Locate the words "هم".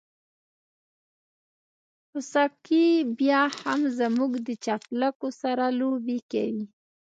3.59-3.81